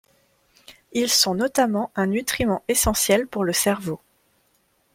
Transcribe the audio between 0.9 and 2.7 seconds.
Ils sont notamment un nutriment